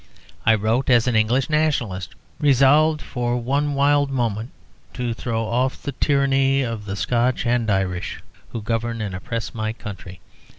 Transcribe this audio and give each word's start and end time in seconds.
I 0.47 0.55
wrote 0.55 0.89
as 0.89 1.05
an 1.05 1.15
English 1.15 1.47
nationalist 1.47 2.15
resolved 2.39 3.03
for 3.03 3.37
one 3.37 3.75
wild 3.75 4.09
moment 4.09 4.49
to 4.95 5.13
throw 5.13 5.43
off 5.45 5.79
the 5.79 5.91
tyranny 5.91 6.63
of 6.63 6.85
the 6.85 6.95
Scotch 6.95 7.45
and 7.45 7.69
Irish 7.69 8.19
who 8.49 8.63
govern 8.63 8.99
and 8.99 9.13
oppress 9.13 9.53
my 9.53 9.73
country. 9.73 10.19